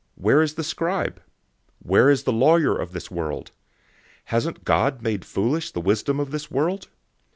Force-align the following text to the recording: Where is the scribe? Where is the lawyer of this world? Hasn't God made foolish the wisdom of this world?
Where 0.15 0.41
is 0.41 0.55
the 0.55 0.63
scribe? 0.63 1.21
Where 1.77 2.09
is 2.09 2.23
the 2.23 2.33
lawyer 2.33 2.75
of 2.75 2.91
this 2.91 3.11
world? 3.11 3.51
Hasn't 4.25 4.65
God 4.65 5.03
made 5.03 5.23
foolish 5.23 5.69
the 5.69 5.79
wisdom 5.79 6.19
of 6.19 6.31
this 6.31 6.49
world? 6.49 6.87